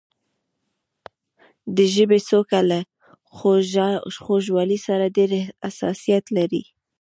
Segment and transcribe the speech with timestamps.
[1.75, 2.79] د ژبې څوکه له
[4.23, 5.31] خوږوالي سره ډېر
[5.65, 6.63] حساسیت لري.